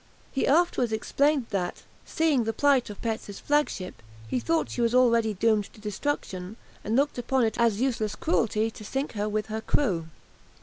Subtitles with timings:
[0.31, 5.35] He afterwards explained that, seeing the plight of Petz's flagship, he thought she was already
[5.35, 9.61] doomed to destruction, and looked upon it as useless cruelty to sink her with her
[9.61, 10.07] crew.